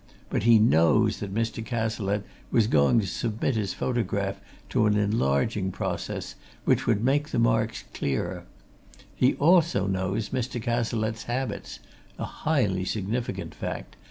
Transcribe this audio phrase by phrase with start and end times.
[0.31, 1.63] But he knows that Mr.
[1.63, 6.33] Cazalette was going to submit his photograph to an enlarging process,
[6.65, 8.45] which would make the marks clearer;
[9.15, 10.59] he also knows Mr.
[10.59, 11.81] Cazalette's habits
[12.17, 13.95] (a highly significant fact!)